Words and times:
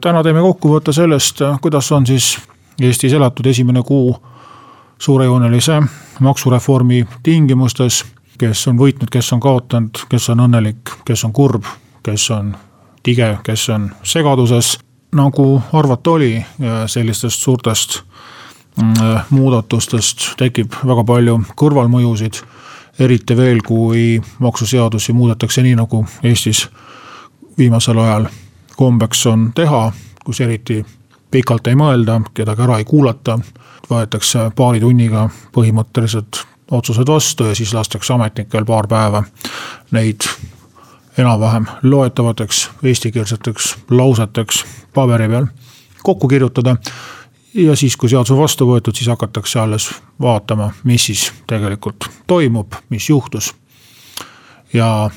täna 0.00 0.22
teeme 0.22 0.40
kokkuvõtte 0.40 0.92
sellest, 0.92 1.42
kuidas 1.62 1.92
on 1.92 2.06
siis 2.06 2.36
Eestis 2.80 3.12
elatud 3.12 3.46
esimene 3.46 3.82
kuu 3.82 4.12
suurejoonelise 4.98 5.82
maksureformi 6.20 7.06
tingimustes. 7.22 8.04
kes 8.38 8.68
on 8.68 8.78
võitnud, 8.78 9.10
kes 9.10 9.32
on 9.32 9.40
kaotanud, 9.40 9.98
kes 10.08 10.28
on 10.30 10.40
õnnelik, 10.40 10.92
kes 11.04 11.24
on 11.24 11.32
kurb, 11.32 11.64
kes 12.02 12.30
on 12.30 12.56
tige, 13.02 13.38
kes 13.42 13.68
on 13.68 13.90
segaduses. 14.02 14.78
nagu 15.12 15.62
arvata 15.72 16.10
oli, 16.10 16.46
sellistest 16.86 17.42
suurtest 17.42 18.02
mm, 18.76 18.94
muudatustest 19.30 20.36
tekib 20.36 20.72
väga 20.84 21.04
palju 21.04 21.40
kõrvalmõjusid. 21.56 22.42
eriti 22.98 23.36
veel, 23.36 23.60
kui 23.66 24.22
maksuseadusi 24.38 25.12
muudetakse 25.12 25.62
nii, 25.62 25.74
nagu 25.74 26.06
Eestis 26.22 26.68
viimasel 27.58 27.98
ajal 27.98 28.28
kombeks 28.78 29.26
on 29.26 29.50
teha, 29.54 29.92
kus 30.24 30.40
eriti 30.40 30.84
pikalt 31.30 31.66
ei 31.66 31.74
mõelda, 31.74 32.20
kedagi 32.34 32.62
ära 32.62 32.78
ei 32.78 32.84
kuulata. 32.84 33.38
võetakse 33.90 34.50
paari 34.56 34.80
tunniga 34.80 35.28
põhimõtteliselt 35.52 36.44
otsused 36.70 37.08
vastu 37.08 37.44
ja 37.48 37.54
siis 37.54 37.72
lastakse 37.74 38.12
ametnikel 38.12 38.64
paar 38.64 38.86
päeva 38.86 39.22
neid 39.90 40.28
enam-vähem 41.18 41.66
loetavateks 41.82 42.70
eestikeelseteks 42.82 43.76
lauseteks 43.90 44.64
paberi 44.94 45.28
peal 45.28 45.46
kokku 46.02 46.28
kirjutada. 46.28 46.76
ja 47.54 47.76
siis, 47.76 47.96
kui 47.96 48.08
seadus 48.08 48.30
on 48.30 48.38
vastu 48.38 48.66
võetud, 48.66 48.94
siis 48.94 49.08
hakatakse 49.08 49.58
alles 49.58 49.90
vaatama, 50.20 50.70
mis 50.84 51.06
siis 51.06 51.32
tegelikult 51.46 52.06
toimub, 52.26 52.72
mis 52.90 53.08
juhtus. 53.08 53.54
ja 54.72 55.10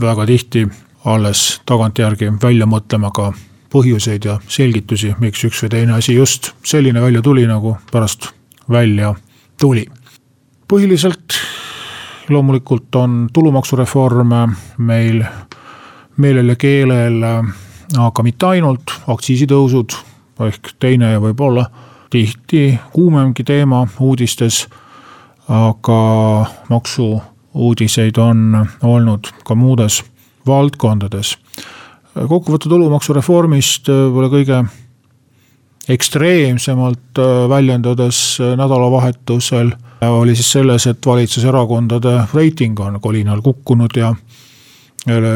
väga 0.00 0.26
tihti 0.26 0.68
alles 1.08 1.60
tagantjärgi 1.66 2.32
välja 2.42 2.66
mõtlema 2.66 3.10
ka 3.14 3.32
põhjuseid 3.72 4.24
ja 4.24 4.38
selgitusi, 4.48 5.14
miks 5.20 5.44
üks 5.44 5.62
või 5.64 5.72
teine 5.72 5.96
asi 5.98 6.14
just 6.14 6.52
selline 6.64 7.00
välja 7.02 7.22
tuli, 7.22 7.46
nagu 7.46 7.76
pärast 7.92 8.30
välja 8.70 9.14
tuli. 9.60 9.86
põhiliselt 10.68 11.38
loomulikult 12.28 12.94
on 12.94 13.28
tulumaksureform 13.32 14.34
meil 14.78 15.24
meelel 16.16 16.48
ja 16.48 16.56
keelel, 16.56 17.22
aga 17.98 18.22
mitte 18.22 18.46
ainult, 18.46 18.92
aktsiisitõusud 19.08 19.96
ehk 20.46 20.74
teine 20.78 21.12
ja 21.12 21.20
võib-olla 21.20 21.64
tihti 22.10 22.78
kuumemgi 22.92 23.44
teema 23.44 23.86
uudistes. 24.00 24.66
aga 25.48 26.46
maksuuudiseid 26.68 28.18
on 28.18 28.66
olnud 28.82 29.28
ka 29.44 29.54
muudes 29.54 30.02
valdkondades. 30.48 31.36
kokkuvõtte 32.18 32.70
tulumaksureformist 32.70 33.88
äh, 33.92 34.04
võib-olla 34.08 34.30
kõige 34.32 34.62
ekstreemsemalt 35.94 37.20
äh, 37.22 37.44
väljendudes 37.50 38.40
äh, 38.40 38.56
nädalavahetusel 38.58 39.72
oli 40.08 40.34
siis 40.38 40.52
selles, 40.54 40.86
et 40.86 41.06
valitsuserakondade 41.06 42.28
reiting 42.34 42.78
on 42.80 43.00
kolinal 43.02 43.42
kukkunud 43.42 43.96
ja 43.98 44.12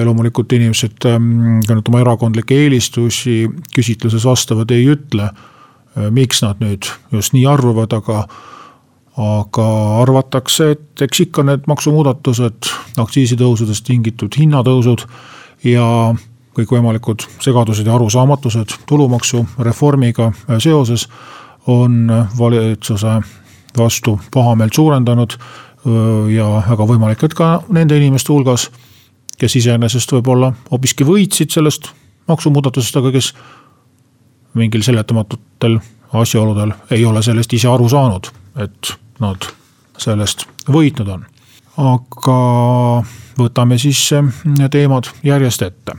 loomulikult 0.05 0.53
inimesed 0.53 1.07
ähm, 1.09 1.63
ka 1.67 1.75
nüüd 1.75 1.89
oma 1.89 2.03
erakondlikke 2.03 2.55
eelistusi 2.65 3.47
küsitluses 3.75 4.27
vastavad 4.29 4.71
ei 4.71 4.85
ütle. 4.93 5.31
miks 6.11 6.41
nad 6.43 6.61
nüüd 6.61 6.87
just 7.13 7.35
nii 7.35 7.45
arvavad, 7.47 7.93
aga 7.93 8.23
aga 9.17 9.67
arvatakse, 10.03 10.71
et 10.73 11.03
eks 11.05 11.27
ikka 11.27 11.45
need 11.45 11.67
maksumuudatused, 11.69 12.71
aktsiisitõusudest 13.03 13.85
tingitud 13.85 14.33
hinnatõusud 14.39 15.05
ja 15.69 15.87
kõikvõimalikud 16.57 17.27
segadused 17.41 17.87
ja 17.87 17.95
arusaamatused 17.97 18.77
tulumaksureformiga 18.89 20.31
seoses 20.61 21.09
on 21.69 22.09
valitsuse 22.39 23.21
vastu 23.79 24.21
pahameelt 24.35 24.73
suurendanud. 24.73 25.37
ja 26.31 26.63
väga 26.69 26.85
võimalik, 26.87 27.25
et 27.25 27.35
ka 27.35 27.63
nende 27.75 27.97
inimeste 27.99 28.31
hulgas, 28.31 28.69
kes 29.35 29.57
iseenesest 29.59 30.13
võib-olla 30.13 30.53
hoopiski 30.71 31.03
võitsid 31.03 31.51
sellest 31.51 31.89
maksumuudatusest, 32.31 32.97
aga 32.97 33.11
kes 33.11 33.33
mingil 34.55 34.85
seletamatutel 34.87 35.81
asjaoludel 36.13 36.71
ei 36.91 37.05
ole 37.05 37.23
sellest 37.23 37.53
ise 37.59 37.67
aru 37.69 37.89
saanud, 37.89 38.31
et 38.57 38.95
nad 39.21 39.49
sellest 39.99 40.47
võitnud 40.69 41.09
on. 41.09 41.25
aga 41.77 42.39
võtame 43.39 43.79
siis 43.79 44.11
teemad 44.71 45.09
järjest 45.25 45.63
ette. 45.63 45.93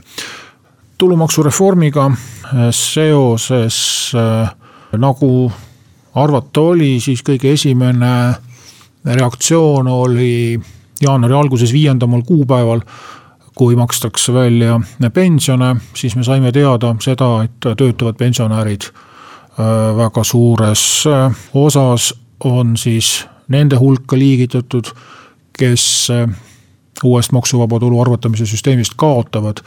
tulumaksureformiga 0.98 2.10
seoses 2.70 4.12
nagu 4.98 5.52
arvata 6.14 6.60
oli, 6.60 7.00
siis 7.00 7.22
kõige 7.26 7.52
esimene 7.52 8.34
reaktsioon 9.04 9.88
oli 9.88 10.60
jaanuari 11.02 11.34
alguses, 11.34 11.72
viiendamal 11.72 12.22
kuupäeval 12.22 12.80
kui 13.54 13.76
makstakse 13.76 14.32
välja 14.34 14.80
pensione, 15.12 15.76
siis 15.94 16.16
me 16.16 16.24
saime 16.24 16.52
teada 16.52 16.94
seda, 17.00 17.44
et 17.44 17.68
töötavad 17.76 18.16
pensionärid 18.18 18.88
väga 19.96 20.24
suures 20.26 21.04
osas 21.54 22.12
on 22.44 22.76
siis 22.76 23.26
nende 23.48 23.76
hulka 23.76 24.18
liigitatud, 24.18 24.88
kes 25.58 26.08
äh, 26.10 26.28
uuest 27.04 27.32
maksuvaba 27.32 27.78
tulu 27.80 28.00
arvutamise 28.00 28.46
süsteemist 28.46 28.94
kaotavad. 28.96 29.60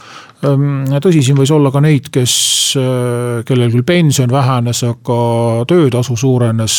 Ähm, 0.44 0.88
tõsi, 1.02 1.22
siin 1.22 1.38
võis 1.38 1.52
olla 1.54 1.70
ka 1.74 1.82
neid, 1.84 2.10
kes, 2.12 2.34
äh, 2.80 3.44
kellel 3.48 3.72
küll 3.74 3.86
pension 3.86 4.30
vähenes, 4.32 4.82
aga 4.86 5.18
töötasu 5.68 6.16
suurenes, 6.16 6.78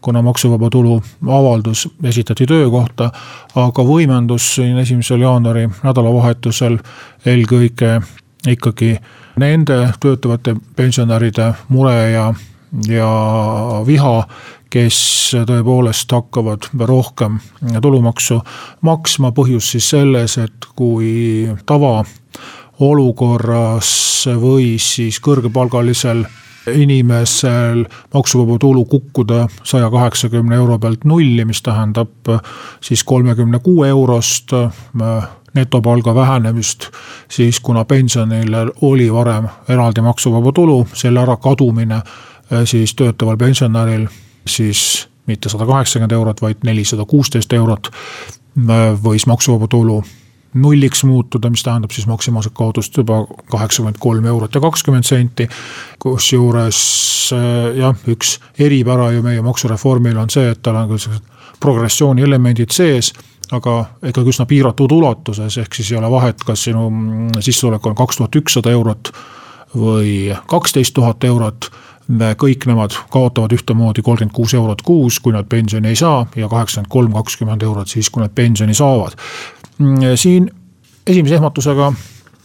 kuna 0.00 0.22
maksuvaba 0.24 0.70
tulu 0.70 1.00
avaldus 1.28 1.88
esitati 2.04 2.46
töökohta. 2.46 3.10
aga 3.54 3.82
võimendus 3.84 4.54
siin 4.54 4.78
esimesel 4.78 5.20
jaanuari 5.20 5.68
nädalavahetusel 5.82 6.78
eelkõige 7.26 8.00
ikkagi 8.48 8.96
nende 9.36 9.92
töötavate 10.00 10.54
pensionäride 10.76 11.52
mure 11.68 12.10
ja, 12.10 12.34
ja 12.88 13.10
viha 13.86 14.26
kes 14.70 14.98
tõepoolest 15.48 16.12
hakkavad 16.14 16.68
rohkem 16.86 17.38
tulumaksu 17.82 18.38
maksma, 18.86 19.32
põhjus 19.34 19.70
siis 19.74 19.90
selles, 19.90 20.38
et 20.38 20.66
kui 20.78 21.50
tavaolukorras 21.66 23.90
võis 24.38 24.94
siis 24.96 25.20
kõrgepalgalisel 25.24 26.24
inimesel 26.76 27.86
maksuvaba 28.14 28.58
tulu 28.60 28.84
kukkuda 28.84 29.48
saja 29.64 29.90
kaheksakümne 29.90 30.56
euro 30.60 30.78
pealt 30.78 31.04
nulli, 31.08 31.44
mis 31.48 31.62
tähendab 31.66 32.12
siis 32.84 33.04
kolmekümne 33.04 33.58
kuue 33.64 33.88
eurost 33.88 34.52
netopalga 35.54 36.14
vähenemist, 36.14 36.92
siis 37.26 37.58
kuna 37.60 37.84
pensionil 37.84 38.54
oli 38.86 39.12
varem 39.12 39.48
eraldi 39.68 40.00
maksuvaba 40.00 40.52
tulu, 40.54 40.86
selle 40.94 41.20
ärakadumine 41.24 41.98
siis 42.64 42.94
töötaval 42.94 43.36
pensionäril 43.36 44.08
siis 44.46 45.08
mitte 45.26 45.48
sada 45.48 45.66
kaheksakümmend 45.66 46.12
eurot, 46.12 46.42
vaid 46.42 46.64
nelisada 46.64 47.04
kuusteist 47.04 47.52
eurot 47.52 47.90
võis 49.04 49.26
maksuvaba 49.30 49.68
tulu 49.70 50.00
nulliks 50.54 51.04
muutuda, 51.04 51.50
mis 51.50 51.62
tähendab 51.62 51.92
siis 51.94 52.06
maksimaalset 52.10 52.52
kaotust 52.54 52.96
juba 52.96 53.22
kaheksakümmend 53.50 54.00
kolm 54.02 54.26
eurot 54.26 54.54
ja 54.54 54.60
kakskümmend 54.60 55.06
senti. 55.06 55.48
kusjuures 55.98 56.80
jah, 57.76 58.06
üks 58.08 58.38
eripära 58.58 59.12
ju 59.12 59.22
meie 59.22 59.42
maksureformil 59.42 60.16
on 60.18 60.30
see, 60.30 60.50
et 60.50 60.62
tal 60.62 60.76
on 60.76 60.88
küll 60.90 60.98
sellised 60.98 61.28
progressiooni 61.60 62.22
elemendid 62.26 62.74
sees 62.74 63.12
aga 63.54 63.84
ikkagi 64.06 64.32
üsna 64.32 64.46
piiratud 64.46 64.92
ulatuses, 64.94 65.58
ehk 65.58 65.74
siis 65.74 65.90
ei 65.92 65.98
ole 65.98 66.10
vahet, 66.10 66.42
kas 66.46 66.64
sinu 66.68 66.86
sissetulek 67.40 67.86
on 67.86 67.96
kaks 67.98 68.20
tuhat 68.20 68.36
ükssada 68.42 68.70
eurot 68.74 69.12
või 69.74 70.34
kaksteist 70.50 70.94
tuhat 70.94 71.24
eurot 71.24 71.70
kõik 72.10 72.66
nemad 72.66 72.94
kaotavad 73.12 73.52
ühtemoodi 73.54 74.02
kolmkümmend 74.02 74.34
kuus 74.34 74.54
eurot 74.54 74.82
kuus, 74.82 75.20
kui 75.22 75.34
nad 75.34 75.46
pensioni 75.48 75.92
ei 75.92 75.98
saa 75.98 76.24
ja 76.36 76.48
kaheksakümmend 76.48 76.90
kolm, 76.90 77.12
kakskümmend 77.12 77.62
eurot 77.62 77.88
siis, 77.88 78.10
kui 78.10 78.22
nad 78.22 78.34
pensioni 78.34 78.74
saavad. 78.74 79.14
siin 80.14 80.50
esimese 81.06 81.34
ehmatusega 81.34 81.92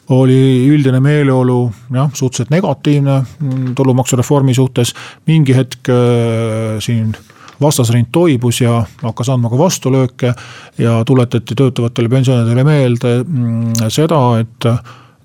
oli 0.10 0.68
üldine 0.70 1.00
meeleolu 1.02 1.72
jah, 1.94 2.12
suhteliselt 2.14 2.52
negatiivne 2.54 3.22
mm, 3.22 3.72
tulumaksureformi 3.76 4.54
suhtes, 4.54 4.94
mingi 5.26 5.56
hetk 5.56 5.90
äh, 5.90 6.78
siin 6.80 7.16
vastasrind 7.62 8.12
toibus 8.12 8.62
ja 8.62 8.84
hakkas 9.02 9.32
andma 9.34 9.50
ka 9.50 9.58
vastulööke 9.58 10.34
ja 10.78 11.00
tuletati 11.06 11.56
töötavatele 11.56 12.10
pensionäridele 12.10 12.64
meelde 12.68 13.16
mm, 13.24 13.90
seda, 13.90 14.22
et 14.44 14.70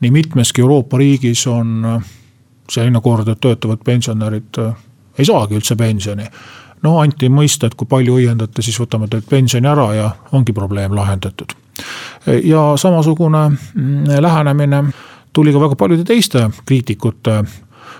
nii 0.00 0.14
mitmeski 0.14 0.64
Euroopa 0.64 0.98
riigis 0.98 1.44
on 1.50 2.00
selline 2.70 3.00
kord, 3.02 3.28
et 3.28 3.40
töötavad 3.40 3.82
pensionärid 3.84 4.61
ei 5.19 5.26
saagi 5.26 5.58
üldse 5.58 5.76
pensioni. 5.76 6.25
no 6.82 6.99
anti 6.99 7.28
mõista, 7.28 7.67
et 7.67 7.75
kui 7.75 7.87
palju 7.87 8.17
õiendate, 8.17 8.62
siis 8.62 8.78
võtame 8.81 9.08
teilt 9.08 9.28
pensioni 9.28 9.69
ära 9.69 9.88
ja 9.94 10.11
ongi 10.32 10.52
probleem 10.52 10.94
lahendatud 10.96 11.56
ja 12.44 12.76
samasugune 12.76 13.49
mm, 13.49 14.05
lähenemine 14.20 14.84
tuli 15.32 15.52
ka 15.52 15.61
väga 15.61 15.76
paljude 15.76 16.05
teiste 16.05 16.50
kriitikute 16.67 17.44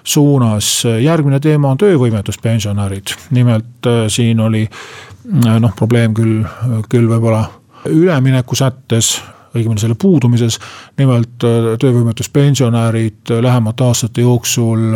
suunas. 0.05 0.85
järgmine 1.01 1.41
teema 1.41 1.71
on 1.71 1.79
töövõimetuspensionärid, 1.79 3.15
nimelt 3.31 3.87
äh, 3.87 4.07
siin 4.09 4.41
oli 4.41 4.69
äh, 4.69 5.61
noh, 5.61 5.75
probleem 5.77 6.15
küll, 6.15 6.45
küll 6.89 7.09
võib-olla 7.09 7.45
ülemineku 7.89 8.55
sättes 8.55 9.19
õigemini 9.55 9.81
selle 9.83 9.97
puudumises, 9.99 10.59
nimelt 10.99 11.45
äh, 11.45 11.73
töövõimetuspensionärid 11.81 13.35
lähemate 13.41 13.85
aastate 13.85 14.27
jooksul 14.27 14.95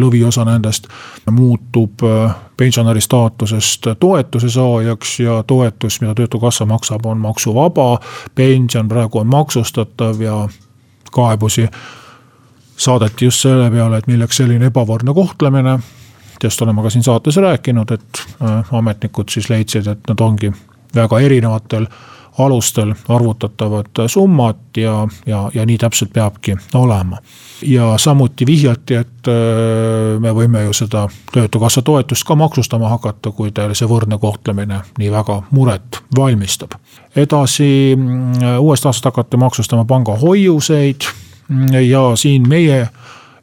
lõviosa 0.00 0.44
nendest 0.44 0.88
muutub 1.30 2.02
äh, 2.04 2.34
pensionäri 2.56 3.00
staatusest 3.00 3.86
toetuse 4.00 4.50
saajaks 4.50 5.20
ja 5.20 5.42
toetus, 5.46 6.00
mida 6.00 6.14
Töötukassa 6.14 6.66
maksab, 6.66 7.06
on 7.06 7.18
maksuvaba. 7.18 7.98
pension 8.34 8.88
praegu 8.88 9.18
on 9.18 9.26
maksustatav 9.26 10.20
ja 10.20 10.48
kaebusi 11.12 11.68
saadeti 12.76 13.24
just 13.24 13.40
selle 13.40 13.70
peale, 13.70 13.98
et 13.98 14.06
milleks 14.06 14.36
selline 14.36 14.66
ebavõrdne 14.66 15.14
kohtlemine. 15.14 15.78
sest 16.42 16.62
oleme 16.62 16.82
ka 16.82 16.90
siin 16.90 17.02
saates 17.02 17.36
rääkinud, 17.36 17.90
et 17.90 18.22
äh, 18.42 18.74
ametnikud 18.74 19.28
siis 19.28 19.50
leidsid, 19.50 19.86
et 19.86 20.00
nad 20.08 20.20
ongi 20.20 20.52
väga 20.94 21.20
erinevatel 21.20 21.86
alustel 22.38 22.94
arvutatavad 23.08 24.02
summad 24.06 24.56
ja, 24.76 25.08
ja, 25.26 25.50
ja 25.54 25.66
nii 25.66 25.78
täpselt 25.78 26.12
peabki 26.12 26.56
olema. 26.74 27.18
ja 27.62 27.98
samuti 27.98 28.46
vihjati, 28.46 28.94
et 28.94 29.28
äh, 29.28 30.20
me 30.20 30.32
võime 30.34 30.64
ju 30.64 30.72
seda 30.72 31.08
töötukassa 31.32 31.82
toetust 31.82 32.24
ka 32.24 32.34
maksustama 32.34 32.88
hakata, 32.88 33.30
kui 33.30 33.52
teile 33.52 33.74
see 33.74 33.88
võrdne 33.88 34.18
kohtlemine 34.18 34.80
nii 34.98 35.10
väga 35.12 35.42
muret 35.50 36.00
valmistab. 36.16 36.78
edasi 37.16 37.96
mm, 37.96 38.58
uuest 38.58 38.86
aastast 38.86 39.04
hakati 39.04 39.36
maksustama 39.36 39.84
pangahoiuseid 39.84 41.08
ja 41.88 42.02
siin 42.16 42.48
meie 42.48 42.88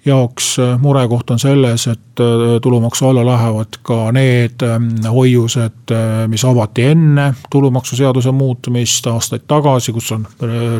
jaoks 0.07 0.59
äh, 0.59 0.79
murekoht 0.81 1.29
on 1.29 1.39
selles, 1.39 1.87
et 1.87 2.19
äh, 2.19 2.59
tulumaksu 2.61 3.07
alla 3.07 3.25
lähevad 3.25 3.79
ka 3.83 4.11
need 4.11 4.63
ähm, 4.63 4.89
hoiused, 5.03 5.91
äh, 5.91 6.27
mis 6.27 6.45
avati 6.45 6.89
enne 6.91 7.33
tulumaksuseaduse 7.51 8.31
muutmist 8.31 9.07
aastaid 9.07 9.47
tagasi, 9.47 9.93
kus 9.93 10.11
on 10.15 10.27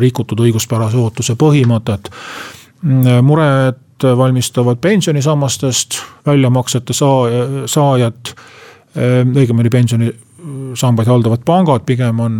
rikutud 0.00 0.40
õiguspärase 0.46 0.98
ootuse 1.00 1.36
põhimõtet. 1.38 2.10
Mm, 2.82 3.24
muret 3.26 4.06
valmistavad 4.16 4.78
pensionisammastest 4.78 5.98
väljamaksete 6.26 6.94
saa-, 6.94 7.66
saajad, 7.66 8.30
õigemini 9.34 9.70
pensionisambaid 9.74 11.10
haldavad 11.10 11.42
pangad 11.46 11.82
pigem 11.86 12.20
on 12.22 12.36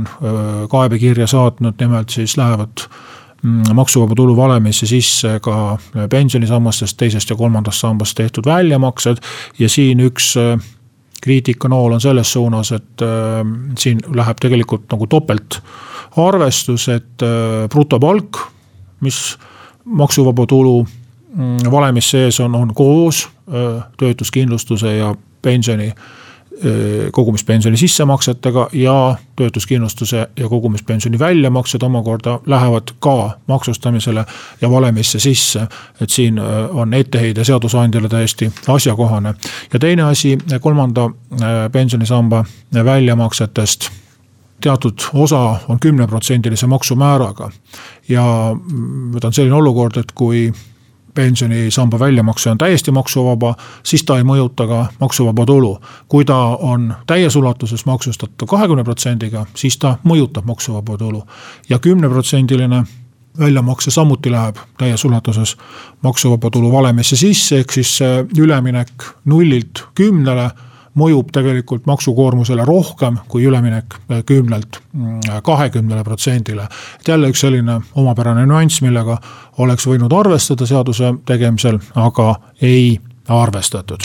kaebekirja 0.71 1.27
saatnud, 1.27 1.75
nimelt 1.83 2.15
siis 2.15 2.37
lähevad 2.39 2.87
maksuvaba 3.75 4.15
tulu 4.15 4.37
valemisse 4.37 4.87
sisse 4.87 5.39
ka 5.43 5.79
pensionisammastest, 6.11 6.97
teisest 6.99 7.31
ja 7.31 7.37
kolmandast 7.37 7.81
sambast 7.81 8.17
tehtud 8.17 8.47
väljamaksed. 8.47 9.17
ja 9.59 9.69
siin 9.69 10.01
üks 10.01 10.35
äh, 10.37 10.59
kriitikanool 11.23 11.93
on 11.93 12.01
selles 12.01 12.33
suunas, 12.33 12.73
et 12.73 13.03
äh, 13.03 13.45
siin 13.79 14.01
läheb 14.15 14.41
tegelikult 14.41 14.91
nagu 14.93 15.07
topelt 15.07 15.61
arvestus, 16.17 16.89
et 16.89 17.23
äh, 17.23 17.69
brutopalk, 17.71 18.39
mis 19.01 19.39
maksuvaba 19.85 20.47
tulu 20.47 20.87
mm, 21.35 21.71
valemis 21.71 22.11
sees 22.11 22.41
on, 22.41 22.55
on 22.55 22.75
koos 22.75 23.29
töötuskindlustuse 23.97 24.91
ja 24.97 25.15
pensioni 25.43 25.93
kogumispensioni 27.13 27.77
sissemaksetega 27.77 28.69
ja 28.73 29.17
töötuskindlustuse 29.37 30.29
ja 30.37 30.49
kogumispensioni 30.49 31.19
väljamaksed 31.19 31.83
omakorda 31.83 32.41
lähevad 32.47 32.83
ka 33.01 33.31
maksustamisele 33.47 34.25
ja 34.61 34.71
valemisse 34.71 35.19
sisse. 35.19 35.67
et 36.01 36.11
siin 36.11 36.41
on 36.71 36.95
etteheide 36.95 37.45
seadusandjale 37.45 38.09
täiesti 38.09 38.53
asjakohane. 38.69 39.35
ja 39.73 39.79
teine 39.79 40.03
asi, 40.03 40.39
kolmanda 40.61 41.11
pensionisamba 41.73 42.45
väljamaksetest 42.85 43.91
teatud 44.61 44.99
osa 45.15 45.57
on 45.69 45.81
kümneprotsendilise 45.81 46.67
maksumääraga. 46.67 47.51
ja 48.09 48.25
nüüd 49.13 49.25
on 49.25 49.33
selline 49.33 49.55
olukord, 49.55 49.97
et 49.97 50.13
kui 50.15 50.53
pensionisamba 51.19 51.99
väljamakse 51.99 52.51
on 52.51 52.59
täiesti 52.59 52.91
maksuvaba, 52.95 53.55
siis 53.83 54.05
ta 54.07 54.21
ei 54.21 54.27
mõjuta 54.27 54.69
ka 54.71 54.85
maksuvaba 55.01 55.47
tulu. 55.47 55.79
kui 56.09 56.25
ta 56.25 56.37
on 56.57 56.95
täies 57.07 57.37
ulatuses 57.37 57.87
maksustatav 57.87 58.49
kahekümne 58.49 58.85
protsendiga, 58.85 59.47
siis 59.55 59.79
ta 59.79 59.97
mõjutab 60.05 60.47
maksuvaba 60.47 60.99
tulu 60.99 61.25
ja 61.69 61.79
kümneprotsendiline 61.79 62.85
väljamakse 63.39 63.91
samuti 63.91 64.31
läheb 64.31 64.57
täies 64.79 65.05
ulatuses 65.05 65.57
maksuvaba 66.03 66.51
tulu 66.51 66.73
valemisse 66.73 67.17
sisse, 67.17 67.59
ehk 67.59 67.73
siis 67.73 67.99
üleminek 68.39 69.11
nullilt 69.25 69.85
kümnele 69.95 70.51
mõjub 70.99 71.31
tegelikult 71.35 71.87
maksukoormusele 71.89 72.65
rohkem 72.69 73.19
kui 73.29 73.47
üleminek 73.49 73.97
äh, 73.99 74.23
kümnelt 74.27 74.81
mm, 74.93 75.21
kahekümnele 75.45 76.05
protsendile. 76.05 76.69
et 77.01 77.09
jälle 77.09 77.31
üks 77.33 77.41
selline 77.41 77.81
omapärane 77.95 78.47
nüanss, 78.47 78.83
millega 78.83 79.19
oleks 79.59 79.87
võinud 79.87 80.13
arvestada 80.13 80.67
seaduse 80.67 81.15
tegemisel, 81.27 81.79
aga 81.95 82.35
ei 82.63 83.01
arvestatud. 83.29 84.05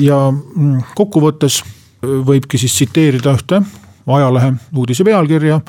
ja 0.00 0.18
mm, 0.30 0.94
kokkuvõttes 0.94 1.62
äh, 1.62 2.18
võibki 2.28 2.58
siis 2.58 2.74
tsiteerida 2.74 3.34
ühte 3.38 3.62
ajalehe 4.06 4.52
uudise 4.76 5.04
pealkirja 5.04 5.60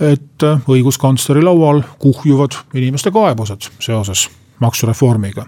et 0.00 0.42
äh, 0.42 0.60
õiguskantsleri 0.68 1.44
laual 1.44 1.82
kuhjuvad 1.98 2.56
inimeste 2.74 3.12
kaebused 3.12 3.70
seoses 3.80 4.28
maksureformiga 4.60 5.46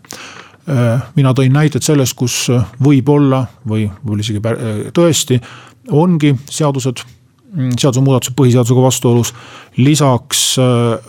mina 1.17 1.33
tõin 1.35 1.53
näited 1.53 1.83
sellest, 1.83 2.15
kus 2.19 2.47
äh, 2.53 2.63
võib-olla 2.83 3.43
või, 3.69 3.89
või 4.07 4.23
isegi 4.23 4.39
äh, 4.47 4.71
tõesti 4.95 5.41
ongi 5.91 6.37
seadused, 6.51 7.03
mm, 7.51 7.75
seadusemuudatused 7.81 8.37
põhiseadusega 8.39 8.85
vastuolus. 8.85 9.35
lisaks 9.77 10.59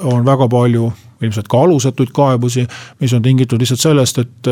on 0.04 0.25
väga 0.25 0.48
palju 0.48 0.92
ilmselt 1.22 1.48
ka 1.48 1.62
alusetuid 1.62 2.12
kaebusi, 2.12 2.66
mis 3.00 3.13
on 3.13 3.22
tingitud 3.22 3.60
lihtsalt 3.60 3.80
sellest, 3.80 4.18
et 4.18 4.48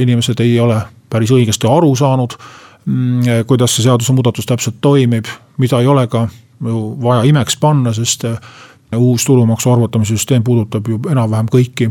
inimesed 0.00 0.40
ei 0.40 0.60
ole 0.60 0.80
päris 1.08 1.30
õigesti 1.30 1.68
aru 1.70 1.94
saanud. 1.96 2.34
Mm, 2.84 3.44
kuidas 3.46 3.76
see 3.76 3.86
seadusemuudatus 3.86 4.46
täpselt 4.46 4.80
toimib, 4.80 5.24
mida 5.58 5.80
ei 5.80 5.86
ole 5.86 6.06
ka 6.06 6.26
ju 6.60 6.82
vaja 7.00 7.22
imeks 7.24 7.56
panna, 7.56 7.92
sest 7.92 8.26
uus 8.96 9.24
tulumaksu 9.24 9.70
arvutamise 9.72 10.16
süsteem 10.16 10.42
puudutab 10.44 10.88
ju 10.88 11.00
enam-vähem 11.10 11.48
kõiki 11.50 11.88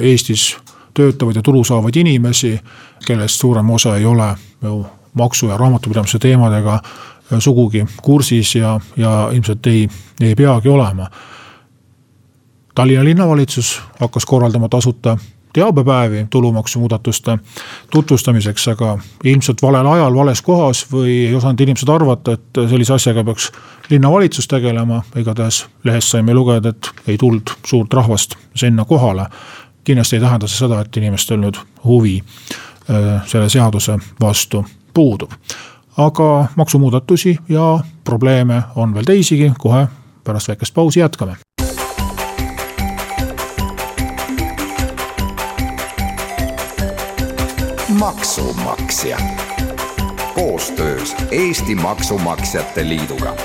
Eestis 0.00 0.52
töötavaid 0.94 1.36
ja 1.36 1.42
tulu 1.42 1.64
saavaid 1.64 1.96
inimesi, 1.96 2.60
kellest 3.06 3.40
suurem 3.40 3.70
osa 3.70 3.96
ei 3.96 4.04
ole 4.04 4.34
ju 4.62 4.86
maksu- 5.14 5.48
ja 5.48 5.56
raamatupidamise 5.56 6.18
teemadega 6.18 6.80
sugugi 7.38 7.86
kursis 8.02 8.54
ja, 8.54 8.80
ja 8.96 9.28
ilmselt 9.32 9.66
ei, 9.66 9.88
ei 10.20 10.34
peagi 10.34 10.68
olema. 10.68 11.06
Tallinna 12.74 13.04
linnavalitsus 13.04 13.82
hakkas 14.00 14.26
korraldama 14.26 14.68
tasuta 14.68 15.16
teabepäevi 15.54 16.26
tulumaksumuudatuste 16.30 17.38
tutvustamiseks, 17.90 18.68
aga 18.68 18.98
ilmselt 19.24 19.62
valel 19.62 19.86
ajal, 19.86 20.14
vales 20.14 20.42
kohas 20.42 20.82
või 20.92 21.12
ei 21.28 21.34
osanud 21.34 21.60
inimesed 21.60 21.88
arvata, 21.88 22.34
et 22.34 22.62
sellise 22.70 22.94
asjaga 22.94 23.24
peaks 23.24 23.52
linnavalitsus 23.90 24.48
tegelema. 24.50 25.02
igatahes 25.16 25.66
lehest 25.84 26.10
saime 26.10 26.34
lugeda, 26.34 26.68
et 26.74 26.90
ei 27.06 27.18
tulnud 27.18 27.54
suurt 27.66 27.94
rahvast 27.94 28.34
sinna 28.54 28.84
kohale 28.84 29.28
kindlasti 29.84 30.16
ei 30.16 30.20
tähenda 30.20 30.48
see 30.48 30.58
seda, 30.64 30.80
et 30.80 30.96
inimestel 30.96 31.40
nüüd 31.40 31.58
huvi 31.84 32.16
äh, 32.20 33.26
selle 33.26 33.48
seaduse 33.48 33.98
vastu 34.20 34.64
puudub. 34.94 35.32
aga 35.96 36.46
maksumuudatusi 36.56 37.38
ja 37.48 37.78
probleeme 38.04 38.62
on 38.76 38.94
veel 38.94 39.04
teisigi, 39.04 39.52
kohe 39.58 39.86
pärast 40.24 40.48
väikest 40.48 40.74
pausi 40.74 41.00
jätkame. 41.00 41.36
maksumaksja 47.98 49.18
koostöös 50.34 51.16
Eesti 51.30 51.74
Maksumaksjate 51.74 52.88
Liiduga 52.88 53.36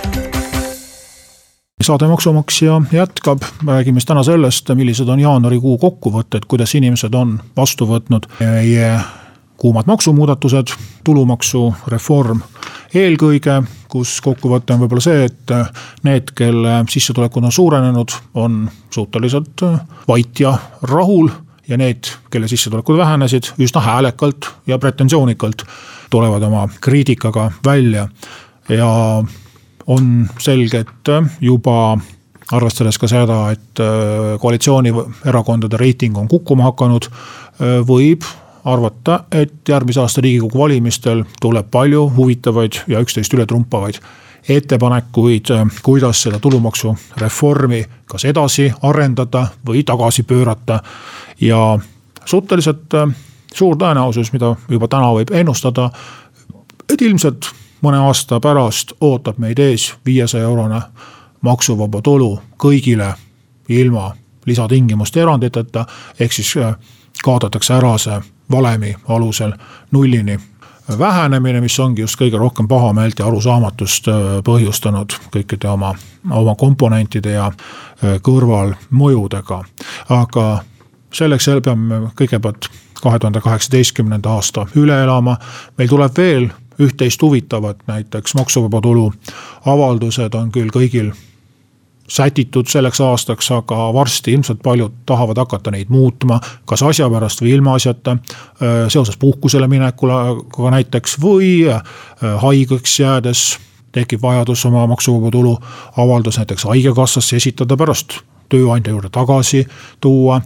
saade 1.83 2.07
Maksumaksja 2.07 2.81
jätkab, 2.91 3.41
räägime 3.67 3.99
siis 3.99 4.05
täna 4.05 4.23
sellest, 4.23 4.69
millised 4.75 5.07
on 5.07 5.19
jaanuarikuu 5.19 5.77
kokkuvõtted, 5.77 6.43
kuidas 6.47 6.75
inimesed 6.75 7.13
on 7.15 7.37
vastu 7.57 7.87
võtnud 7.87 8.27
meie 8.39 8.99
kuumad 9.57 9.87
maksumuudatused, 9.87 10.73
tulumaksureform. 11.03 12.41
Eelkõige, 12.95 13.61
kus 13.91 14.17
kokkuvõte 14.21 14.73
on 14.73 14.83
võib-olla 14.83 15.03
see, 15.03 15.25
et 15.29 15.55
need, 16.03 16.31
kelle 16.35 16.81
sissetulekud 16.89 17.47
on 17.47 17.51
suurenenud, 17.51 18.15
on 18.33 18.63
suhteliselt 18.91 19.63
vait 20.07 20.39
ja 20.39 20.55
rahul 20.81 21.29
ja 21.67 21.77
need, 21.77 22.11
kelle 22.31 22.47
sissetulekud 22.47 22.97
vähenesid 22.97 23.53
üsna 23.59 23.81
häälekalt 23.85 24.51
ja 24.67 24.77
pretensioonikalt 24.77 25.63
tulevad 26.09 26.43
oma 26.43 26.67
kriitikaga 26.81 27.51
välja. 27.65 28.07
Ja 28.69 29.23
on 29.89 30.27
selge, 30.39 30.83
et 30.85 31.11
juba 31.41 31.97
arvestades 32.53 32.97
ka 32.97 33.07
seda, 33.09 33.39
et 33.53 33.81
koalitsioonierakondade 34.41 35.77
reiting 35.77 36.17
on 36.17 36.27
kukkuma 36.29 36.69
hakanud, 36.69 37.09
võib 37.85 38.25
arvata, 38.69 39.23
et 39.31 39.69
järgmise 39.69 40.01
aasta 40.01 40.21
riigikogu 40.21 40.57
valimistel 40.57 41.23
tuleb 41.41 41.69
palju 41.71 42.07
huvitavaid 42.15 42.81
ja 42.87 43.01
üksteist 43.01 43.33
ületrumpavaid 43.33 44.01
ettepanekuid, 44.49 45.51
kuidas 45.83 46.21
seda 46.23 46.39
tulumaksureformi 46.39 47.83
kas 48.09 48.25
edasi 48.25 48.69
arendada 48.81 49.47
või 49.67 49.83
tagasi 49.83 50.23
pöörata. 50.23 50.79
ja 51.41 51.79
suhteliselt 52.25 52.93
äh, 52.93 53.15
suur 53.53 53.77
tõenäosus, 53.77 54.33
mida 54.33 54.55
juba 54.69 54.87
täna 54.87 55.13
võib 55.13 55.31
ennustada, 55.31 55.89
et 56.93 57.01
ilmselt 57.01 57.51
mõne 57.81 57.97
aasta 57.97 58.39
pärast 58.39 58.91
ootab 59.01 59.37
meid 59.37 59.59
ees 59.59 59.93
viiesaja 60.05 60.43
eurone 60.43 60.81
maksuvaba 61.41 62.01
tulu 62.01 62.39
kõigile 62.57 63.13
ilma 63.69 64.11
lisatingimuste 64.45 65.21
eranditeta, 65.21 65.85
ehk 66.19 66.33
siis 66.33 66.57
äh, 66.57 66.75
kaotatakse 67.23 67.73
ära 67.73 67.97
see 67.97 68.21
valemi 68.51 68.95
alusel 69.07 69.53
nullini 69.91 70.39
vähenemine, 70.99 71.61
mis 71.61 71.79
ongi 71.79 72.01
just 72.01 72.17
kõige 72.17 72.37
rohkem 72.37 72.67
pahameelt 72.67 73.19
ja 73.19 73.27
arusaamatust 73.27 74.07
äh, 74.07 74.15
põhjustanud 74.45 75.13
kõikide 75.35 75.69
oma, 75.69 75.93
oma 76.31 76.55
komponentide 76.55 77.35
ja 77.37 77.45
äh, 77.51 78.17
kõrvalmõjudega. 78.25 79.63
aga 80.09 80.45
selleks 81.13 81.49
peame 81.63 82.01
kõigepealt 82.15 82.69
kahe 83.01 83.19
tuhande 83.19 83.41
kaheksateistkümnenda 83.41 84.29
aasta 84.29 84.65
üle 84.75 85.03
elama, 85.03 85.37
meil 85.77 85.89
tuleb 85.89 86.17
veel 86.17 86.49
üht-teist 86.79 87.21
huvitavat, 87.21 87.81
näiteks 87.87 88.35
maksuvaba 88.35 88.81
tulu 88.81 89.11
avaldused 89.65 90.35
on 90.35 90.51
küll 90.51 90.71
kõigil 90.73 91.11
sätitud 92.09 92.67
selleks 92.67 93.01
aastaks, 93.01 93.51
aga 93.51 93.93
varsti 93.93 94.33
ilmselt 94.33 94.59
paljud 94.63 94.91
tahavad 95.05 95.37
hakata 95.37 95.71
neid 95.71 95.89
muutma. 95.89 96.39
kas 96.65 96.83
asja 96.83 97.09
pärast 97.09 97.41
või 97.41 97.53
ilmaasjata, 97.57 98.17
seoses 98.87 99.17
puhkusele 99.17 99.67
minekuga 99.67 100.71
näiteks 100.71 101.17
või 101.21 101.69
haigeks 102.21 102.99
jäädes 102.99 103.57
tekib 103.91 104.21
vajadus 104.21 104.65
oma 104.65 104.87
maksuvaba 104.87 105.31
tulu 105.31 105.57
avaldus 105.97 106.37
näiteks 106.37 106.63
haigekassasse 106.63 107.35
esitada, 107.35 107.77
pärast 107.77 108.19
tööandja 108.49 108.93
juurde 108.93 109.09
tagasi 109.09 109.67
tuua. 110.01 110.41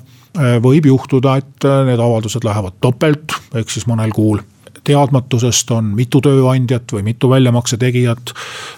võib 0.62 0.86
juhtuda, 0.86 1.36
et 1.38 1.66
need 1.86 2.00
avaldused 2.00 2.44
lähevad 2.44 2.74
topelt, 2.82 3.36
ehk 3.54 3.70
siis 3.70 3.86
mõnel 3.88 4.10
kuul 4.10 4.42
teadmatusest 4.84 5.72
on 5.72 5.92
mitu 5.98 6.22
tööandjat 6.24 6.92
või 6.94 7.04
mitu 7.08 7.30
väljamakse 7.32 7.78
tegijat 7.82 8.34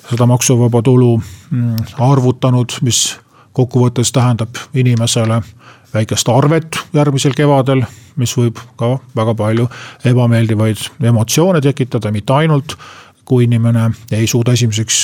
seda 0.09 0.27
maksuvaba 0.29 0.81
tulu 0.85 1.15
mm, 1.17 1.95
arvutanud, 2.05 2.77
mis 2.85 3.17
kokkuvõttes 3.55 4.11
tähendab 4.15 4.59
inimesele 4.73 5.41
väikest 5.95 6.29
arvet 6.29 6.77
järgmisel 6.93 7.35
kevadel, 7.37 7.85
mis 8.19 8.35
võib 8.37 8.59
ka 8.79 8.97
väga 9.15 9.35
palju 9.37 9.69
ebameeldivaid 10.05 10.89
emotsioone 11.11 11.61
tekitada, 11.63 12.11
mitte 12.11 12.35
ainult 12.35 12.75
kui 13.25 13.47
inimene 13.47 13.89
ei 14.13 14.27
suuda 14.27 14.53
esimeseks 14.53 14.99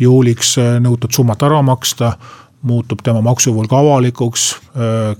juuliks 0.00 0.56
nõutud 0.80 1.12
summat 1.12 1.42
ära 1.44 1.60
maksta, 1.62 2.14
muutub 2.64 3.02
tema 3.04 3.20
maksuvõlg 3.20 3.72
avalikuks, 3.76 4.46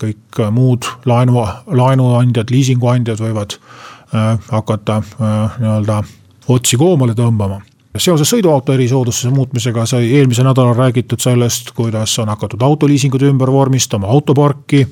kõik 0.01 0.41
muud 0.55 0.89
laenu, 1.05 1.43
laenuandjad, 1.69 2.55
liisinguandjad 2.55 3.21
võivad 3.21 3.59
Äh, 3.59 3.94
hakata 4.51 4.97
äh, 4.97 5.61
nii-öelda 5.61 6.03
otsi 6.49 6.77
koomale 6.77 7.15
tõmbama 7.19 7.61
seoses 7.99 8.31
sõiduauto 8.31 8.75
erisoodustuse 8.75 9.31
muutmisega 9.31 9.85
sai 9.87 10.09
eelmisel 10.19 10.49
nädalal 10.49 10.75
räägitud 10.75 11.23
sellest, 11.23 11.71
kuidas 11.79 12.17
on 12.19 12.33
hakatud 12.33 12.63
autoliisingud 12.67 13.23
ümber 13.23 13.53
vormistama, 13.55 14.09
autoparki 14.11 14.83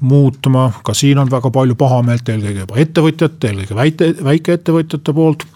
muutma, 0.00 0.68
ka 0.86 0.94
siin 0.94 1.18
on 1.18 1.30
väga 1.30 1.50
palju 1.50 1.74
pahameelt, 1.78 2.28
eelkõige 2.28 2.62
juba 2.62 2.78
ettevõtjate, 2.82 3.50
eelkõige 3.50 3.78
väike, 3.78 4.10
väikeettevõtjate 4.24 5.14
poolt. 5.16 5.46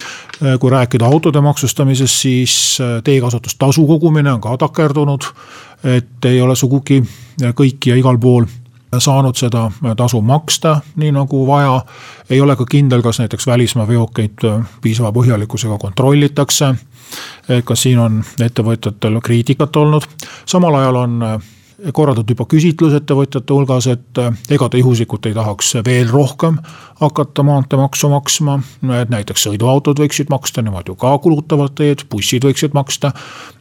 Äh, 0.42 0.58
kui 0.58 0.75
rääkida 0.75 1.06
autode 1.06 1.42
maksustamisest, 1.44 2.22
siis 2.26 2.78
teekasutustasu 3.04 3.87
kogumine 3.87 4.32
on 4.32 4.40
ka 4.40 4.56
takerdunud. 4.66 5.32
et 5.84 6.25
ei 6.25 6.40
ole 6.42 6.56
sugugi 6.56 6.96
kõik 7.38 7.87
ja 7.87 7.94
igal 7.94 8.18
pool 8.18 8.48
saanud 8.99 9.37
seda 9.37 9.71
tasu 9.97 10.21
maksta 10.21 10.80
nii 10.97 11.12
nagu 11.12 11.47
vaja. 11.47 11.80
ei 12.30 12.40
ole 12.40 12.57
ka 12.57 12.64
kindel, 12.64 13.02
kas 13.02 13.18
näiteks 13.18 13.47
välismaa 13.47 13.88
veokeid 13.88 14.45
piisava 14.83 15.12
põhjalikkusega 15.12 15.78
kontrollitakse. 15.78 16.75
kas 17.64 17.83
siin 17.83 17.99
on 17.99 18.25
ettevõtjatel 18.40 19.21
kriitikat 19.21 19.76
olnud, 19.76 20.02
samal 20.47 20.75
ajal 20.75 20.97
on 20.97 21.23
korraldatud 21.95 22.35
juba 22.35 22.47
küsitlus 22.50 22.95
ettevõtjate 22.99 23.54
hulgas, 23.54 23.87
et 23.87 24.21
ega 24.50 24.68
te 24.68 24.80
juhuslikult 24.80 25.28
ei 25.30 25.35
tahaks 25.37 25.76
veel 25.87 26.11
rohkem 26.11 26.59
hakata 27.00 27.45
maanteemaksu 27.47 28.09
maksma. 28.09 28.61
et 29.00 29.11
näiteks 29.11 29.47
sõiduautod 29.47 30.00
võiksid 30.00 30.30
maksta, 30.30 30.62
nemad 30.62 30.88
ju 30.88 30.95
ka 30.95 31.18
kulutavad 31.18 31.75
teed, 31.75 32.04
bussid 32.11 32.45
võiksid 32.45 32.75
maksta. 32.75 33.12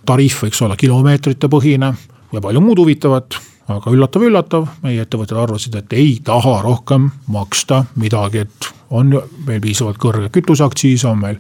tariif 0.06 0.44
võiks 0.44 0.62
olla 0.62 0.76
kilomeetrite 0.76 1.48
põhine 1.48 1.94
ja 2.34 2.42
palju 2.42 2.62
muud 2.62 2.80
huvitavat 2.80 3.38
aga 3.68 3.92
üllatav-üllatav, 3.92 4.68
meie 4.84 5.04
ettevõtjad 5.04 5.40
arvasid, 5.42 5.76
et 5.76 5.94
ei 5.98 6.18
taha 6.24 6.62
rohkem 6.64 7.10
maksta 7.34 7.84
midagi, 8.00 8.46
et 8.48 8.70
on 8.96 9.12
meil 9.48 9.60
piisavalt 9.64 10.00
kõrge 10.00 10.32
kütuseaktsiis, 10.32 11.04
on 11.10 11.20
meil 11.20 11.40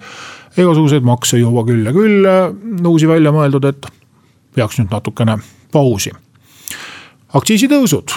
igasuguseid 0.57 1.05
makse 1.07 1.39
juba 1.39 1.63
küll 1.67 1.87
ja 1.87 1.93
küll 1.95 2.27
uusi 2.87 3.07
välja 3.07 3.31
mõeldud, 3.31 3.67
et 3.69 3.87
peaks 4.57 4.79
nüüd 4.81 4.91
natukene 4.91 5.37
pausi. 5.71 6.11
aktsiisitõusud, 7.37 8.13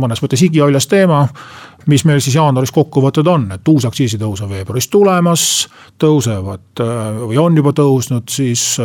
mõnes 0.00 0.20
mõttes 0.22 0.42
igihaljas 0.46 0.86
teema, 0.86 1.26
mis 1.90 2.04
meil 2.04 2.20
siis 2.20 2.36
jaanuaris 2.36 2.72
kokkuvõtted 2.72 3.26
on, 3.26 3.50
et 3.52 3.68
uus 3.68 3.84
aktsiisitõus 3.84 4.42
on 4.42 4.50
veebruaris 4.50 4.88
tulemas, 4.88 5.66
tõusevad 5.98 6.84
või 7.26 7.38
on 7.42 7.56
juba 7.56 7.72
tõusnud 7.76 8.30
siis 8.30 8.76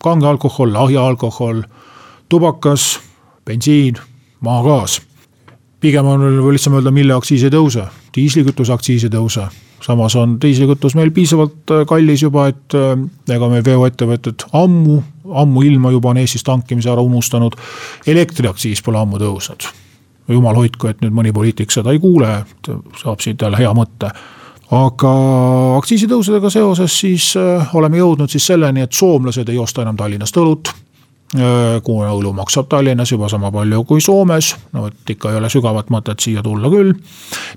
kange 0.00 0.26
alkohol, 0.26 0.72
lahja 0.72 1.06
alkohol, 1.06 1.62
tubakas 2.28 2.98
bensiin, 3.46 3.94
maagaas. 4.40 5.00
pigem 5.80 6.06
on 6.06 6.52
lihtsam 6.52 6.74
öelda, 6.76 6.90
mille 6.90 7.14
aktsiis 7.16 7.44
ei 7.44 7.50
tõuse, 7.50 7.86
diislikütuse 8.16 8.72
aktsiis 8.72 9.04
ei 9.04 9.10
tõuse. 9.10 9.46
samas 9.80 10.16
on 10.16 10.36
diislikütus 10.40 10.94
meil 10.94 11.10
piisavalt 11.10 11.70
äh, 11.70 11.86
kallis 11.86 12.22
juba, 12.22 12.48
et 12.48 12.74
äh, 12.74 12.96
ega 13.34 13.48
meie 13.48 13.64
veoettevõtted 13.64 14.44
ammu, 14.52 15.02
ammuilma 15.34 15.90
juba 15.90 16.10
on 16.10 16.20
Eestis 16.20 16.44
tankimise 16.44 16.90
ära 16.90 17.00
unustanud. 17.00 17.56
elektriaktsiis 18.06 18.82
pole 18.82 18.98
ammu 18.98 19.18
tõusnud. 19.18 19.70
jumal 20.28 20.54
hoidku, 20.54 20.86
et 20.86 21.00
nüüd 21.00 21.12
mõni 21.12 21.32
poliitik 21.32 21.70
seda 21.70 21.90
ei 21.90 21.98
kuule, 21.98 22.34
et 22.44 22.70
saab 23.02 23.20
siit 23.20 23.42
jälle 23.42 23.58
hea 23.58 23.72
mõtte 23.74 24.12
aga 24.70 25.10
aktsiisitõusudega 25.78 26.50
seoses 26.50 27.00
siis 27.00 27.32
äh, 27.36 27.74
oleme 27.74 27.98
jõudnud 27.98 28.30
siis 28.30 28.46
selleni, 28.46 28.84
et 28.86 28.92
soomlased 28.92 29.48
ei 29.48 29.58
osta 29.58 29.82
enam 29.82 29.96
Tallinnast 29.96 30.36
õlut 30.36 30.70
kuna 31.30 32.10
õlu 32.10 32.32
maksab 32.34 32.66
Tallinnas 32.70 33.12
juba 33.12 33.28
sama 33.30 33.52
palju 33.54 33.84
kui 33.86 34.02
Soomes, 34.02 34.48
no 34.74 34.88
vot 34.88 35.12
ikka 35.14 35.30
ei 35.30 35.38
ole 35.38 35.50
sügavat 35.52 35.92
mõtet 35.94 36.22
siia 36.24 36.42
tulla 36.42 36.70
küll. 36.72 36.90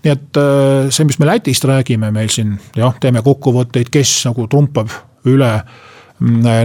nii 0.03 0.11
et 0.11 0.37
äh, 0.37 0.91
see, 0.93 1.07
mis 1.09 1.17
me 1.19 1.29
Lätist 1.29 1.65
räägime, 1.65 2.11
meil 2.13 2.29
siin 2.29 2.53
jah, 2.77 2.93
teeme 3.01 3.23
kokkuvõtteid, 3.25 3.89
kes 3.93 4.19
nagu 4.29 4.45
trumpab 4.51 4.93
üle 5.25 5.55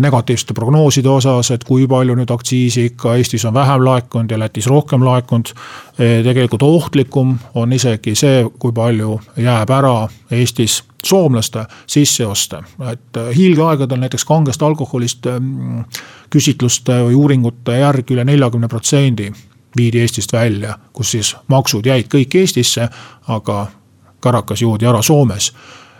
negatiivsete 0.00 0.54
prognooside 0.54 1.08
osas, 1.08 1.50
et 1.50 1.64
kui 1.66 1.86
palju 1.90 2.14
nüüd 2.18 2.30
aktsiisi 2.30 2.84
ikka 2.92 3.16
Eestis 3.18 3.44
on 3.48 3.54
vähem 3.54 3.82
laekunud 3.84 4.30
ja 4.30 4.38
Lätis 4.38 4.66
rohkem 4.70 5.02
laekunud. 5.04 5.50
E, 5.98 6.22
tegelikult 6.22 6.62
ohtlikum 6.62 7.34
on 7.54 7.72
isegi 7.72 8.14
see, 8.14 8.44
kui 8.58 8.72
palju 8.72 9.18
jääb 9.36 9.70
ära 9.74 9.96
Eestis 10.30 10.82
soomlaste 11.04 11.64
sisseoste, 11.86 12.62
et 12.90 13.18
e, 13.18 13.24
hiilgeaegadel 13.34 13.98
näiteks 14.04 14.24
kangest 14.28 14.62
alkoholist 14.62 15.26
mm, 15.32 15.82
küsitluste 16.30 17.00
või 17.08 17.18
uuringute 17.18 17.80
järgi 17.80 18.14
üle 18.14 18.24
neljakümne 18.28 18.70
protsendi 18.70 19.32
viidi 19.76 20.04
Eestist 20.04 20.32
välja, 20.32 20.78
kus 20.92 21.16
siis 21.16 21.34
maksud 21.50 21.86
jäid 21.86 22.06
kõik 22.14 22.38
Eestisse, 22.38 22.88
aga 23.26 23.66
karakas 24.20 24.62
joodi 24.62 24.86
ära 24.86 25.02
Soomes 25.02 25.52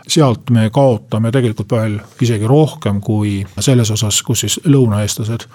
sealt 0.09 0.49
me 0.49 0.69
kaotame 0.73 1.31
tegelikult 1.31 1.71
veel 1.71 1.99
isegi 2.21 2.47
rohkem 2.47 3.01
kui 3.01 3.43
selles 3.59 3.91
osas, 3.91 4.21
kus 4.23 4.45
siis 4.45 4.59
lõunaeestlased 4.65 5.45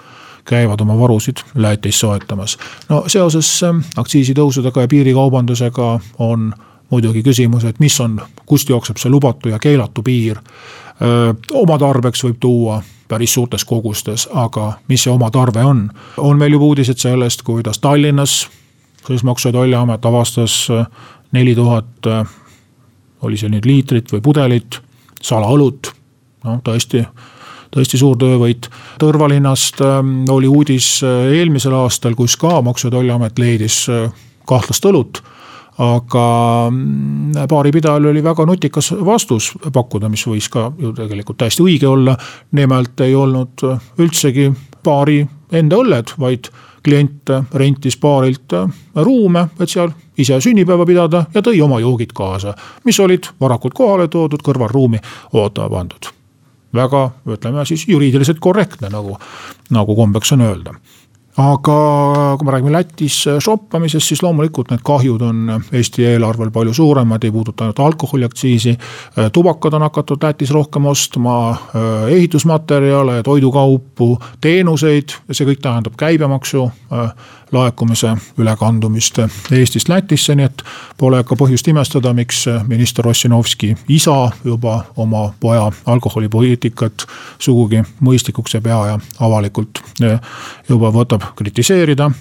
käivad 0.45 0.81
oma 0.81 0.97
varusid 0.99 1.41
Lätis 1.55 1.99
soetamas. 1.99 2.57
no 2.89 3.03
seoses 3.07 3.61
aktsiisitõusudega 3.97 4.81
ja 4.81 4.87
piirikaubandusega 4.87 5.99
on 6.19 6.53
muidugi 6.89 7.23
küsimus, 7.23 7.65
et 7.65 7.79
mis 7.79 7.99
on, 7.99 8.19
kust 8.45 8.69
jookseb 8.69 8.97
see 9.01 9.09
lubatu 9.09 9.49
ja 9.49 9.59
keelatu 9.59 10.03
piir. 10.03 10.37
oma 11.51 11.77
tarbeks 11.77 12.23
võib 12.23 12.37
tuua 12.39 12.81
päris 13.07 13.33
suurtes 13.33 13.65
kogustes, 13.65 14.29
aga 14.33 14.73
mis 14.87 15.03
see 15.03 15.13
oma 15.13 15.31
tarve 15.31 15.63
on? 15.63 15.89
on 16.17 16.37
meil 16.37 16.51
juba 16.51 16.65
uudised 16.65 16.97
sellest, 16.97 17.41
kuidas 17.41 17.79
Tallinnas 17.79 18.47
siis 19.07 19.23
Maksu- 19.23 19.47
ja 19.47 19.51
Tolliamet 19.51 20.05
avastas 20.05 20.67
neli 21.31 21.55
tuhat, 21.55 21.85
oli 23.25 23.39
see 23.39 23.51
nüüd 23.51 23.67
liitrit 23.67 24.11
või 24.13 24.23
pudelit 24.25 24.79
salaõlut, 25.23 25.91
noh 26.45 26.61
tõesti 26.65 27.03
tõesti 27.75 27.99
suur 27.99 28.15
töövõit. 28.15 28.69
Tõrva 29.01 29.27
linnast 29.27 29.81
oli 30.31 30.47
uudis 30.47 31.01
eelmisel 31.03 31.73
aastal, 31.75 32.15
kus 32.15 32.37
ka 32.39 32.61
Maksu- 32.63 32.87
ja 32.87 32.93
Tolliamet 32.93 33.41
leidis 33.41 33.81
kahtlast 34.47 34.85
õlut 34.87 35.19
aga 35.81 36.25
baaripidajal 37.49 37.99
mm, 37.99 38.11
oli 38.13 38.23
väga 38.23 38.45
nutikas 38.47 38.93
vastus 39.05 39.51
pakkuda, 39.73 40.09
mis 40.11 40.23
võis 40.27 40.47
ka 40.51 40.69
ju 40.79 40.93
tegelikult 40.95 41.41
täiesti 41.41 41.65
õige 41.65 41.87
olla. 41.89 42.15
nimelt 42.51 43.01
ei 43.03 43.15
olnud 43.15 43.65
üldsegi 43.99 44.51
baari 44.83 45.25
enda 45.51 45.75
õlled, 45.75 46.15
vaid 46.19 46.47
klient 46.85 47.31
rentis 47.53 47.97
baarilt 47.97 48.53
ruume, 48.95 49.47
et 49.59 49.69
seal 49.69 49.91
ise 50.17 50.39
sünnipäeva 50.41 50.85
pidada 50.85 51.25
ja 51.33 51.41
tõi 51.41 51.61
oma 51.63 51.79
joogid 51.79 52.13
kaasa, 52.15 52.55
mis 52.83 52.99
olid 52.99 53.31
varakult 53.41 53.73
kohale 53.73 54.07
toodud, 54.07 54.43
kõrvalruumi 54.43 55.01
ootama 55.33 55.69
pandud. 55.69 56.11
väga, 56.75 57.09
ütleme 57.31 57.65
siis 57.65 57.87
juriidiliselt 57.87 58.39
korrektne, 58.39 58.89
nagu, 58.91 59.17
nagu 59.71 59.95
kombeks 59.95 60.31
on 60.35 60.41
öelda 60.41 60.75
aga 61.35 62.35
kui 62.39 62.47
me 62.47 62.53
räägime 62.53 62.71
Lätis 62.71 63.17
shoppamisest, 63.43 64.07
siis 64.07 64.21
loomulikult 64.23 64.71
need 64.71 64.83
kahjud 64.87 65.23
on 65.25 65.41
Eesti 65.75 66.05
eelarvel 66.07 66.51
palju 66.55 66.73
suuremad, 66.73 67.23
ei 67.23 67.31
puuduta 67.31 67.65
ainult 67.65 67.79
alkoholiaktsiisi. 67.79 68.77
tubakad 69.33 69.73
on 69.73 69.83
hakatud 69.87 70.23
Lätis 70.23 70.51
rohkem 70.51 70.85
ostma, 70.85 71.57
ehitusmaterjale, 72.09 73.21
toidukaupu, 73.23 74.17
teenuseid, 74.41 75.17
see 75.31 75.47
kõik 75.51 75.63
tähendab 75.63 75.99
käibemaksu 75.99 76.69
laekumise 77.51 78.15
ülekandumist 78.37 79.19
Eestist 79.51 79.89
Lätisse, 79.89 80.35
nii 80.35 80.45
et 80.45 80.63
pole 80.97 81.21
ka 81.23 81.37
põhjust 81.37 81.67
imestada, 81.69 82.13
miks 82.13 82.45
minister 82.67 83.07
Ossinovski 83.07 83.75
isa 83.89 84.31
juba 84.43 84.79
oma 84.97 85.27
poja 85.39 85.69
alkoholipoliitikat 85.85 87.05
sugugi 87.39 87.83
mõistlikuks 88.01 88.57
ei 88.57 88.65
pea 88.65 88.81
ja 88.91 88.97
avalikult 89.19 89.83
juba 90.69 90.91
võtab 90.91 91.29
kritiseerida. 91.35 92.11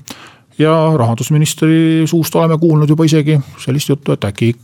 ja 0.59 0.73
rahandusministri 0.97 2.07
suust 2.07 2.35
oleme 2.35 2.59
kuulnud 2.59 2.89
juba 2.89 3.05
isegi 3.05 3.41
sellist 3.59 3.89
juttu, 3.89 4.13
et 4.13 4.25
äkki, 4.25 4.55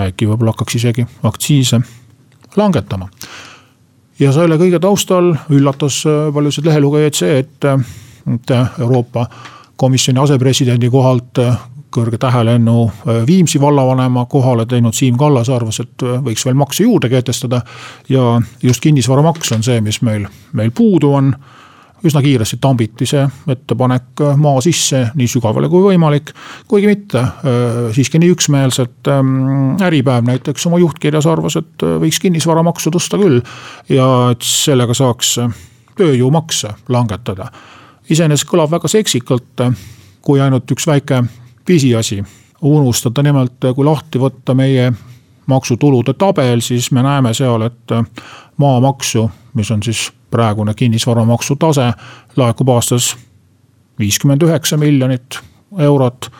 äkki 0.00 0.26
võib-olla 0.26 0.50
hakkaks 0.50 0.74
isegi 0.74 1.06
aktsiise 1.22 1.80
langetama 2.56 3.08
ja 4.20 4.32
selle 4.32 4.58
kõige 4.60 4.80
taustal 4.80 5.32
üllatas 5.50 6.02
paljusid 6.34 6.66
lehelugejaid 6.66 7.14
see, 7.16 7.38
et, 7.38 7.64
et 8.34 8.52
Euroopa 8.80 9.26
komisjoni 9.80 10.20
asepresidendi 10.20 10.90
kohalt 10.92 11.40
äh, 11.40 11.56
kõrge 11.94 12.18
tähelennu 12.20 12.82
äh, 12.84 13.22
Viimsi 13.26 13.60
vallavanema 13.60 14.26
kohale 14.30 14.66
teinud 14.68 14.96
Siim 14.96 15.16
Kallas 15.18 15.48
arvas, 15.52 15.80
et 15.80 16.04
äh, 16.04 16.18
võiks 16.24 16.44
veel 16.44 16.58
makse 16.60 16.84
juurde 16.84 17.08
kehtestada. 17.08 17.62
ja 18.08 18.40
just 18.62 18.84
kinnisvaramaks 18.84 19.52
on 19.56 19.64
see, 19.64 19.80
mis 19.80 20.02
meil, 20.02 20.28
meil 20.52 20.70
puudu 20.76 21.14
on. 21.16 21.32
üsna 22.04 22.22
kiiresti 22.24 22.56
tambiti 22.60 23.06
see 23.06 23.26
ettepanek 23.52 24.22
maa 24.40 24.60
sisse 24.64 25.02
nii 25.14 25.26
sügavale 25.28 25.68
kui 25.68 25.82
võimalik, 25.84 26.30
kuigi 26.68 26.86
mitte 26.88 27.24
siiski 27.92 28.18
nii 28.18 28.30
üksmeelselt. 28.32 29.10
Ähm, 29.12 29.74
Äripäev 29.84 30.24
näiteks 30.24 30.64
oma 30.66 30.78
juhtkirjas 30.80 31.28
arvas, 31.28 31.58
et 31.60 31.84
võiks 32.00 32.22
kinnisvaramaksu 32.22 32.92
tõsta 32.94 33.20
küll 33.20 33.42
ja 33.92 34.06
et 34.32 34.48
sellega 34.48 34.96
saaks 34.96 35.34
tööjõumakse 36.00 36.72
langetada 36.88 37.50
iseenesest 38.10 38.48
kõlab 38.50 38.70
väga 38.70 38.88
seksikalt, 38.90 39.64
kui 40.22 40.40
ainult 40.40 40.70
üks 40.70 40.86
väike 40.86 41.22
pisiasi. 41.66 42.22
Unustada, 42.60 43.22
nimelt 43.24 43.64
kui 43.74 43.84
lahti 43.86 44.20
võtta 44.20 44.54
meie 44.54 44.90
maksutulude 45.48 46.12
tabel, 46.18 46.60
siis 46.60 46.90
me 46.92 47.02
näeme 47.02 47.32
seal, 47.34 47.62
et 47.64 47.94
maamaksu, 48.60 49.24
mis 49.56 49.70
on 49.70 49.82
siis 49.82 50.10
praegune 50.30 50.74
kinnisvaramaksu 50.76 51.56
tase, 51.56 51.88
laekub 52.36 52.68
aastas 52.68 53.14
viiskümmend 53.98 54.44
üheksa 54.44 54.76
miljonit 54.76 55.40
eurot 55.78 56.30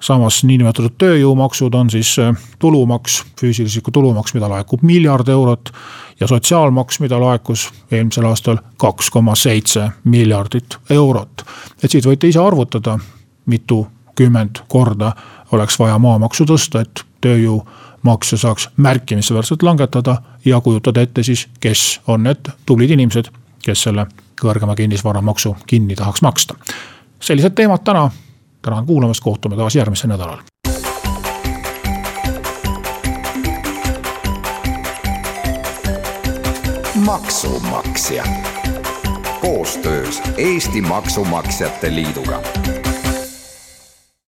samas 0.00 0.42
niinimetatud 0.44 0.96
tööjõumaksud 0.98 1.74
on 1.74 1.90
siis 1.90 2.16
äh, 2.20 2.36
tulumaks, 2.58 3.22
füüsilise 3.40 3.78
isiku 3.78 3.90
tulumaks, 3.90 4.34
mida 4.34 4.48
laekub 4.50 4.82
miljard 4.82 5.28
eurot. 5.28 5.72
ja 6.20 6.26
sotsiaalmaks, 6.26 7.00
mida 7.00 7.20
laekus 7.20 7.68
eelmisel 7.90 8.24
aastal 8.24 8.56
kaks 8.76 9.10
koma 9.10 9.34
seitse 9.34 9.90
miljardit 10.04 10.76
eurot. 10.90 11.44
et 11.82 11.90
siit 11.90 12.06
võite 12.06 12.28
ise 12.28 12.40
arvutada, 12.40 12.98
mitukümmend 13.46 14.62
korda 14.68 15.12
oleks 15.52 15.78
vaja 15.78 15.98
maamaksu 15.98 16.44
tõsta, 16.44 16.80
et 16.80 17.04
tööjõumakse 17.20 18.36
saaks 18.36 18.68
märkimisväärselt 18.76 19.62
langetada 19.62 20.22
ja 20.44 20.60
kujutada 20.60 21.00
ette 21.00 21.22
siis, 21.22 21.48
kes 21.60 22.00
on 22.06 22.22
need 22.22 22.52
tublid 22.66 22.90
inimesed, 22.90 23.30
kes 23.64 23.82
selle 23.82 24.06
kõrgema 24.40 24.76
kinnisvaramaksu 24.76 25.56
kinni 25.66 25.96
tahaks 25.96 26.22
maksta. 26.22 26.54
sellised 27.20 27.54
teemad 27.54 27.84
täna 27.84 28.10
tänan 28.66 28.86
kuulamast, 28.86 29.20
kohtume 29.20 29.56
taas 29.56 29.76
järgmisel 29.76 30.08
nädalal. 30.08 30.38
maksumaksja 37.04 38.24
koostöös 39.40 40.22
Eesti 40.36 40.80
Maksumaksjate 40.80 41.94
Liiduga 41.94 42.42